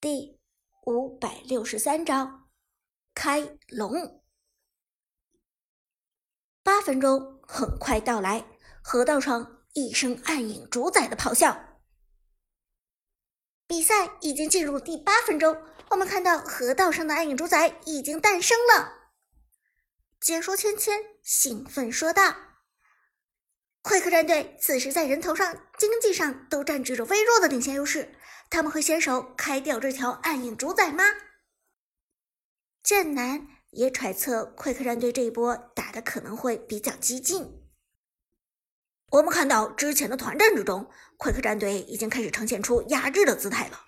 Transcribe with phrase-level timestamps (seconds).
[0.00, 0.38] 第
[0.86, 2.48] 五百六十三章
[3.16, 4.22] 开龙。
[6.62, 8.46] 八分钟很快到来，
[8.80, 11.80] 河道上一声暗影主宰的咆哮。
[13.66, 15.60] 比赛已经进入第八分钟，
[15.90, 19.10] 我们看到河道上的暗影主宰已经诞生了。
[20.20, 22.36] 解说芊芊兴奋说道
[23.88, 28.14] ：“快客战队此时在人头上、经济上都占据着微弱的领先优势。”
[28.50, 31.04] 他们会先手开掉这条暗影主宰吗？
[32.82, 37.62] 剑南也揣测快客战队这一波打的可能会比较激进。
[39.10, 43.80] 我们看到之前的团战之中，快客战队已经开始呈现出压制的姿态了。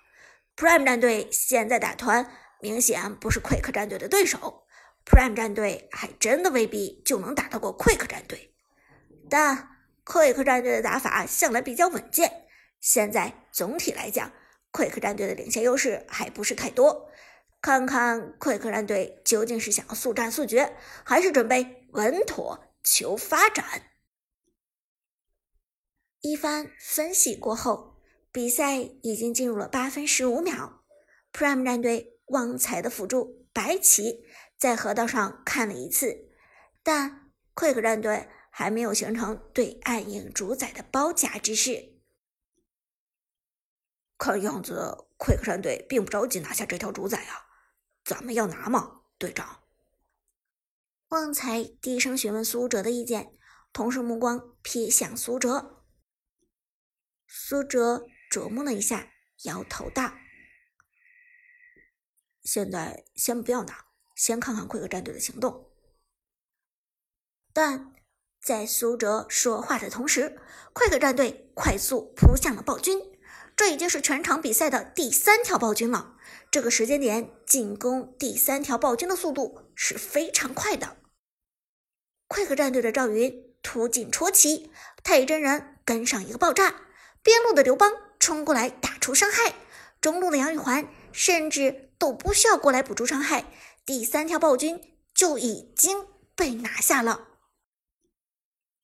[0.55, 4.63] Prime 战队现在打团明显不是快客战队的对手
[5.05, 8.55] ，Prime 战队还真的未必就能打得过快客战队。
[9.29, 9.69] 但
[10.05, 12.47] Quick 战队的打法向来比较稳健，
[12.79, 14.31] 现在总体来讲。
[14.71, 17.09] ，Quick 战队的领先优势还不是太多，
[17.61, 23.83] 看看 Quick 战队究竟是想要速战速决，还是准备稳妥求发展。
[26.21, 27.97] 一番分析过后，
[28.31, 30.83] 比赛已经进入了八分十五秒。
[31.33, 34.23] Prime 战队旺财的辅助白起
[34.57, 36.29] 在河道上看了一次，
[36.83, 41.99] 但 Quick 战队还没有形成对暗影主宰的包夹之势。
[44.19, 47.47] 看样子，奎克战队并不着急拿下这条主宰啊！
[48.03, 49.63] 咱们要拿吗，队长？
[51.07, 53.35] 旺财低声询问苏哲的意见，
[53.73, 55.83] 同时目光瞥向苏哲。
[57.25, 59.11] 苏哲琢磨了一下，
[59.45, 60.13] 摇头道
[62.43, 65.71] ：“现在先不要拿，先看看奎克战队的行动。”
[67.51, 67.93] 但
[68.43, 70.37] 在苏哲说话的同时，
[70.73, 72.99] 快克战队快速扑向了暴君。
[73.55, 76.15] 这已经是全场比赛的第三条暴君了。
[76.49, 80.97] 这个时间点进攻第三条暴君的速度是非常快的。
[82.27, 84.71] 快克战队的赵云突进戳旗，
[85.03, 86.75] 太乙真人跟上一个爆炸，
[87.21, 89.53] 边路的刘邦冲过来打出伤害，
[89.99, 93.45] 中路的杨玉环甚至都不需要过来补助伤害，
[93.85, 97.27] 第三条暴君就已经被拿下了。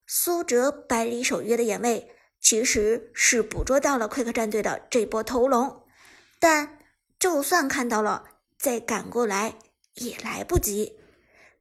[0.08, 2.14] 苏哲百里守约的眼位。
[2.40, 5.84] 其实是捕捉到了快克战队的这波偷龙，
[6.40, 6.78] 但
[7.20, 8.26] 就算看到了，
[8.58, 9.58] 再赶过来
[9.96, 11.00] 也来不及。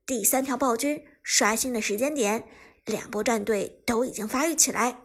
[0.05, 2.47] 第三条暴君刷新的时间点，
[2.85, 5.01] 两波战队都已经发育起来。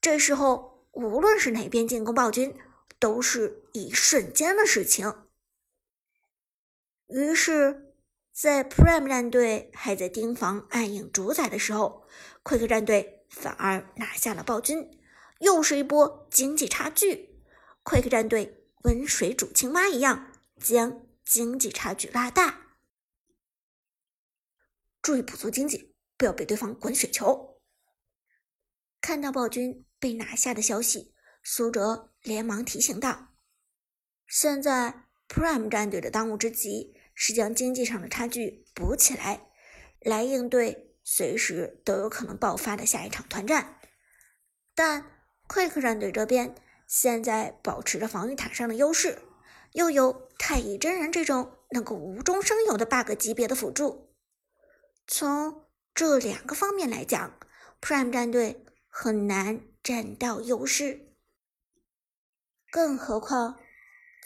[0.00, 2.54] 这时候，无论是哪边进攻暴君，
[3.00, 5.12] 都是一瞬间的事情。
[7.08, 7.94] 于是，
[8.30, 12.04] 在 Prime 战队还在盯防暗影主宰的时候，
[12.44, 15.00] 快克战队反而拿下了暴君。
[15.40, 17.40] 又是一波经济差距，
[17.82, 22.76] 快克战队温水煮青蛙一样将经济差距拉大。
[25.02, 27.60] 注意补足经济，不要被对方滚雪球。
[29.00, 31.12] 看到暴君被拿下的消息，
[31.42, 33.34] 苏哲连忙提醒道
[34.28, 39.50] ：“现在 Prime 战队的当务之急是将经济上的差距补起来，
[40.00, 43.78] 来应对随时都有可能爆发的下一场团战。”
[44.74, 45.06] 但
[45.46, 46.54] Quick 战队这边
[46.88, 49.18] 现在保持着防御塔上的优势，
[49.72, 54.14] 又有太乙真人这种能够无中生有的 bug 级别的辅助，
[55.06, 57.38] 从这两个方面来讲
[57.80, 61.14] ，Prime 战队很难占到优势。
[62.70, 63.60] 更何况，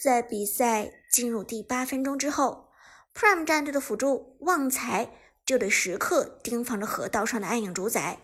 [0.01, 2.71] 在比赛进入第八分钟之后
[3.13, 5.11] ，Prime 战队的辅助旺财
[5.49, 8.19] 就得时刻盯防着河道上的暗影主宰，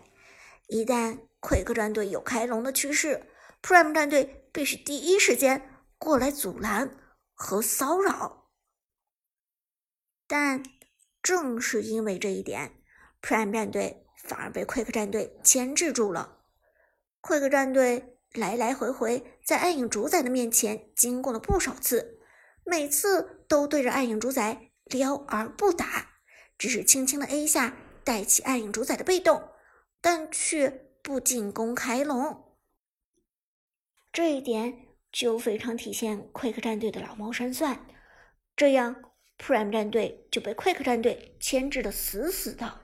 [0.67, 1.17] 一旦。
[1.39, 3.27] 奎克战队有开龙的趋势
[3.61, 6.97] ，Prime 战队必须第一时间过来阻拦
[7.33, 8.51] 和骚扰。
[10.27, 10.63] 但
[11.21, 12.81] 正是因为这一点
[13.21, 16.39] ，Prime 战队反而被奎克战队牵制住了。
[17.21, 22.19] 奎克战队来来回回在暗影主宰的面前经过了不少次，
[22.63, 26.14] 每次都对着暗影主宰撩而不打，
[26.57, 29.49] 只是轻轻的 A 下带起暗影主宰的被动，
[30.01, 30.83] 但却。
[31.05, 32.57] 不进攻开龙，
[34.11, 37.85] 这一点就非常体现快克战队的老谋深算。
[38.55, 42.81] 这样，Prime 战队就被快克战队牵制的死死的。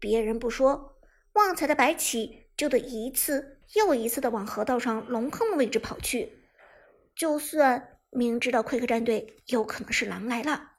[0.00, 0.98] 别人不说，
[1.34, 6.48] 旺财的白起就得一次又一次的往河道上龙坑的位置跑去。
[7.14, 10.70] 就算明知道快克战队有可能是狼来了，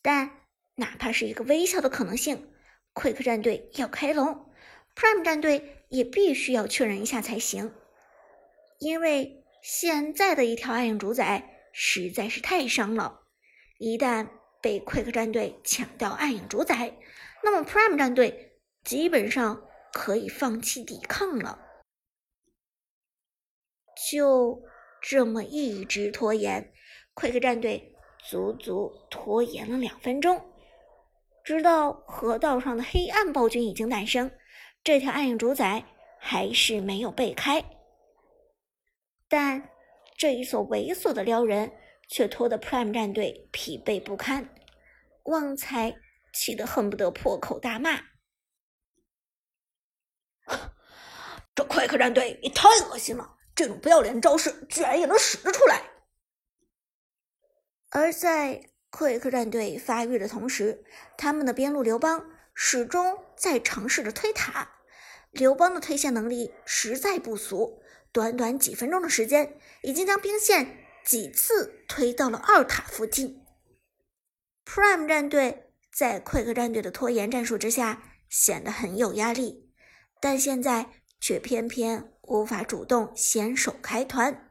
[0.00, 0.41] 但
[0.82, 2.50] 哪怕是一个微小的可能性
[2.92, 4.50] ，，Quick 战队要开龙。
[4.96, 7.72] Prime 战队也必须要确认一下才行，
[8.80, 13.20] 因为现在的一条暗影主宰实在是太伤了。
[13.78, 14.28] 一旦
[14.60, 16.98] 被 Quick 战队抢掉暗影主宰，
[17.44, 19.62] 那么 Prime 战队基本上
[19.92, 21.60] 可以放弃抵抗了。
[24.10, 24.64] 就
[25.00, 26.72] 这么一直拖延
[27.14, 27.94] ，Quick 战队
[28.28, 30.51] 足足拖延了两分钟，
[31.44, 34.30] 直到河道上的黑暗暴君已经诞生，
[34.84, 35.84] 这条暗影主宰
[36.18, 37.64] 还是没有被开。
[39.28, 39.70] 但
[40.16, 41.72] 这一所猥琐的撩人，
[42.08, 44.48] 却拖得 Prime 战队疲惫不堪。
[45.24, 45.96] 旺财
[46.32, 48.00] 气得恨不得破口大骂
[51.54, 53.36] ：“这快客战队也太恶心了！
[53.54, 55.82] 这种不要脸招式，居然也能使得出来！”
[57.90, 60.84] 而在快克战队发育的同时，
[61.16, 64.76] 他们的边路刘邦始终在尝试着推塔。
[65.30, 67.80] 刘邦的推线能力实在不俗，
[68.12, 73.42] 短短几分钟的时间，已经将兵线几次推到了二塔附近。
[74.66, 79.72] Prime 战队在 Quick 战队的拖延战术之下显得很有压力，
[80.20, 84.50] 但现在却偏偏无法主动先手开团。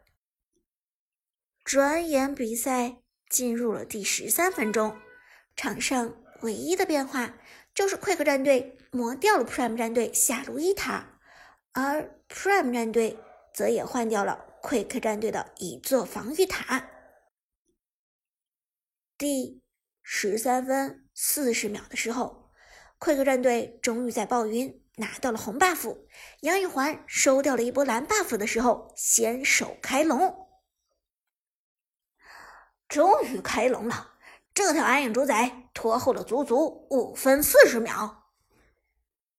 [1.64, 3.01] 转眼比赛
[3.32, 4.96] 进入了第十三分钟，
[5.56, 7.34] 场上唯一的变化
[7.74, 11.20] 就是 Quick 战队磨掉了 Prime 战队下路一塔，
[11.72, 13.18] 而 Prime 战队
[13.56, 16.92] 则也换掉了 Quick 战队的一座防御塔。
[19.18, 19.60] 第。
[20.04, 22.52] 十三分四十秒的时候，
[22.98, 25.96] 快克战队终于在暴云拿到了红 buff，
[26.42, 30.50] 杨玉环收掉了一波蓝 buff 的时候，先手开龙，
[32.92, 34.16] 终于开龙了！
[34.54, 38.34] 这条暗影主宰拖后了足足五分四十秒。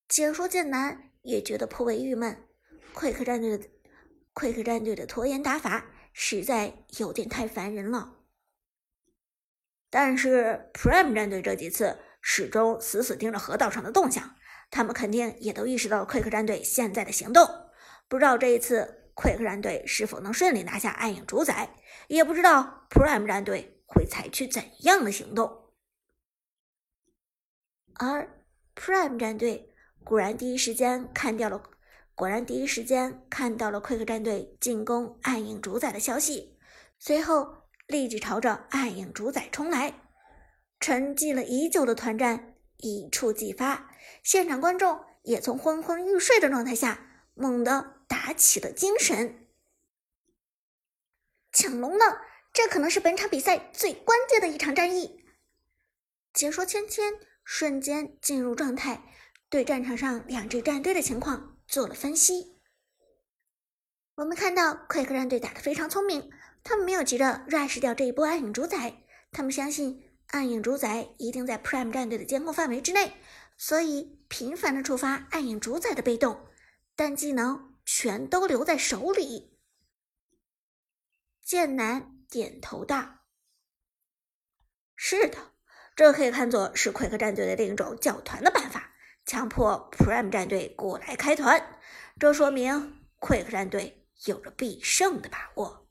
[0.09, 2.49] 解说剑南也觉得颇为郁闷，
[2.95, 3.69] 快克战队的
[4.33, 5.85] 快克战队的拖延打法
[6.15, 8.21] 实在有点太烦人了。
[9.91, 14.35] 但是 Prime 战队这几次始终死死盯着河道上的动向，
[14.71, 17.47] 他们肯定也都意识到 Quick 战队现在的行动。
[18.09, 21.71] 不知道这一次 Quick 战队是否能顺利拿下暗影主宰，
[22.09, 25.71] 也不知道 Prime 战队会采取怎样的行动。
[27.95, 28.45] 而
[28.75, 29.75] Prime 战队
[30.05, 31.63] 果然第一时间看掉了，
[32.15, 36.59] 果然第一时间看到了 Quick 战队进攻暗影主宰的消息，
[36.99, 37.63] 随后。
[37.89, 39.93] 立即朝着暗影主宰冲来，
[40.81, 43.91] 沉寂了已久的团战一触即发，
[44.23, 49.49] 现场观众也从昏昏欲睡的状态下猛地打起了精神。
[51.51, 52.05] 抢龙呢？
[52.53, 55.25] 这可能是本场比赛最关键的一场战役。
[56.35, 59.03] 解说芊芊瞬间进入状态，
[59.49, 62.61] 对战场上两支战队的情况做了分析。
[64.17, 66.31] 我们看到 Quick 战队打得非常聪明。
[66.63, 73.15] 他们没有急着 rush 掉这一波暗影主宰，他们相信暗影主宰一定在 Prime 战队的监控范围之内，
[73.57, 76.47] 所以频繁的触发暗影主宰的被动，
[76.95, 79.61] 但技能全都留在手里。
[81.43, 83.27] 剑南点头道
[84.97, 85.53] ：“是的，
[85.95, 88.95] 这可以看作是奎克战队的另一种叫团的办法，
[89.27, 91.79] 强迫 Prime 战队过来开团。
[92.19, 95.87] 这说明奎克战队有着必胜的把握。”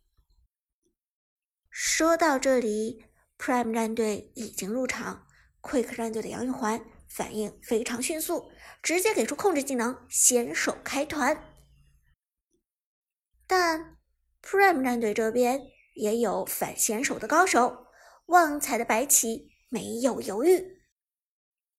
[1.69, 3.05] 说到这里
[3.37, 5.27] ，Prime 战队已经入场
[5.61, 11.49] ，Quick 战队的杨玉环反应非常迅速，直接给出控制技能，先手开团。
[13.51, 13.97] 但
[14.41, 15.63] Prime 战队这边
[15.95, 17.87] 也有反先手的高手，
[18.27, 20.79] 旺财的白起没有犹豫，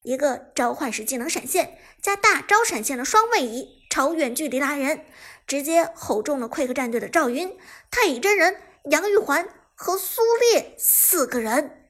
[0.02, 5.06] 一个召唤师技能闪现加大招闪现的双位移，超远距离拉人，
[5.46, 7.58] 直接吼中了 Quick 战队的赵云、
[7.90, 8.60] 太乙真人、
[8.90, 9.48] 杨玉环。
[9.74, 11.88] 和苏烈四个人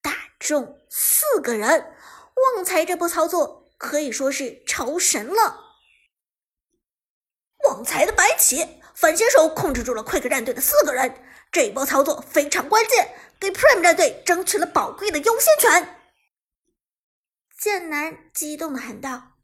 [0.00, 0.10] 打
[0.40, 1.94] 中四个人，
[2.56, 5.71] 旺财这波操作可以说是超神了。
[7.64, 15.96] 旺财的白起反先手控制住了 Quick 战队的四个人，这一波操作非常关键，给 Prime 战队争取了宝贵的优先权。
[17.58, 19.38] 剑南激动的喊道：“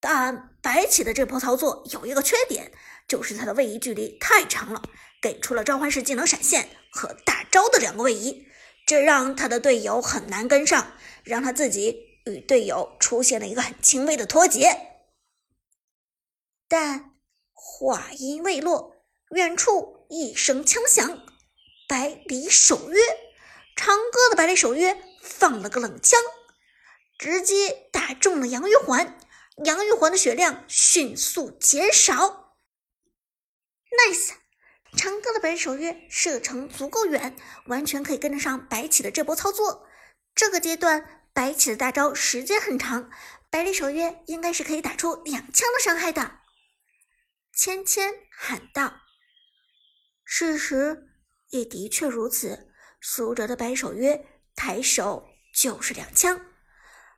[0.00, 2.72] 但白起的这波操作有一个缺点，
[3.08, 4.82] 就是他的位移距离太长了。”
[5.20, 8.46] 给出了召唤师技能闪现和大招的两个位移，
[8.86, 10.92] 这让他的队友很难跟上，
[11.24, 14.97] 让他自己与队友出现了一个很轻微的脱节。
[16.68, 17.12] 但
[17.52, 18.94] 话音未落，
[19.30, 21.26] 远处一声枪响，
[21.88, 23.00] 百里守约，
[23.74, 26.20] 长歌的百里守约放了个冷枪，
[27.18, 29.18] 直接打中了杨玉环，
[29.64, 32.54] 杨玉环的血量迅速减少。
[33.90, 34.32] Nice。
[34.96, 39.86] 长歌的百里守约射程足够远，完全可以跟得上白起的这波操作。
[40.34, 43.10] 这个阶段，白起的大招时间很长，
[43.50, 46.37] 百里守约应该是可以打出两枪的伤害的。
[47.58, 49.00] 芊芊喊道
[50.22, 51.08] ：“事实
[51.48, 54.24] 也的确如此，苏哲的百守约
[54.54, 56.40] 抬手就是两枪。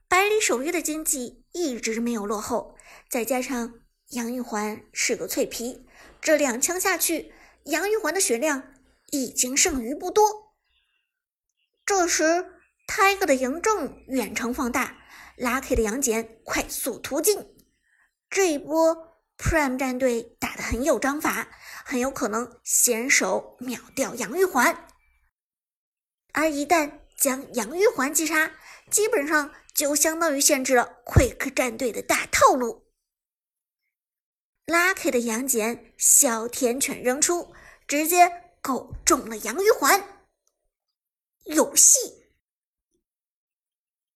[0.08, 2.74] 百里守约的经济一直没有落后，
[3.10, 3.80] 再加上
[4.12, 5.86] 杨玉环是个脆皮，
[6.22, 8.72] 这两枪下去，杨玉环的血量
[9.10, 10.54] 已经剩余不多。
[11.84, 12.56] 这时。”
[12.92, 14.98] 泰哥的嬴政远程放大
[15.38, 17.54] ，Lucky 的杨戬快速突进。
[18.28, 19.09] 这一波
[19.40, 21.48] Prime 战队打得很有章法，
[21.82, 24.86] 很有可能先手秒掉杨玉环。
[26.34, 28.52] 而一旦将杨玉环击杀，
[28.90, 32.92] 基本上就相当于限制了 Quick 战队的大套路。
[34.66, 37.54] Lucky 的杨戬哮天犬扔出，
[37.88, 40.22] 直接狗中了杨玉环，
[41.46, 42.19] 有戏。